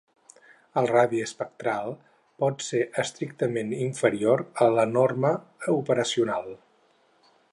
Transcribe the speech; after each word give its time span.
El 0.81 0.87
radi 0.91 1.19
espectral 1.25 1.93
pot 2.43 2.63
ser 2.69 2.81
estrictament 3.03 3.77
inferior 3.89 4.43
a 4.67 4.69
la 4.79 4.89
norma 4.97 5.37
operacional. 5.77 6.53